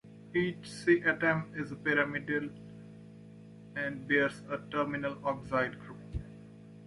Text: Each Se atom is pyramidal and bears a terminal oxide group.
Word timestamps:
Each 0.33 0.67
Se 0.67 1.03
atom 1.07 1.53
is 1.53 1.75
pyramidal 1.83 2.49
and 3.75 4.07
bears 4.07 4.41
a 4.49 4.57
terminal 4.71 5.15
oxide 5.23 5.79
group. 5.79 5.99